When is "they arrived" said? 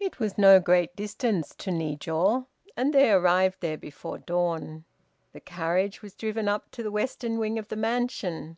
2.94-3.60